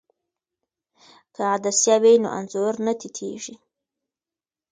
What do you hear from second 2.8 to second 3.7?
نه تتېږي.